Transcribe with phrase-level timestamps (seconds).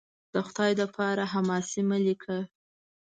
[0.33, 1.23] د خدای دپاره!
[1.33, 2.37] حماسې مه لیکه